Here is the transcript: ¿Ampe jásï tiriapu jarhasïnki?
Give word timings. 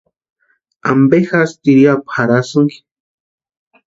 ¿Ampe 0.91 1.17
jásï 1.27 1.57
tiriapu 1.63 2.07
jarhasïnki? 2.15 2.77